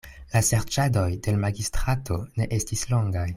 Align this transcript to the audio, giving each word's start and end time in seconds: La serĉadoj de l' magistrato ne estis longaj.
La 0.35 0.39
serĉadoj 0.47 1.03
de 1.27 1.35
l' 1.35 1.41
magistrato 1.43 2.19
ne 2.41 2.49
estis 2.59 2.87
longaj. 2.95 3.29